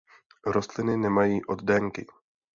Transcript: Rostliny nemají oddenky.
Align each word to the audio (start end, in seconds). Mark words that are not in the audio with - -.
Rostliny 0.45 0.97
nemají 0.97 1.41
oddenky. 1.45 2.07